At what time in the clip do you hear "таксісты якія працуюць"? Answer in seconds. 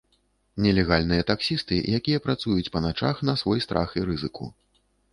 1.33-2.71